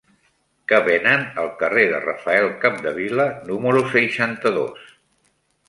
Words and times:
Què 0.71 0.77
venen 0.87 1.25
al 1.41 1.51
carrer 1.59 1.83
de 1.91 1.99
Rafael 2.07 2.49
Capdevila 2.65 3.29
número 3.53 3.87
seixanta-dos? 3.95 4.93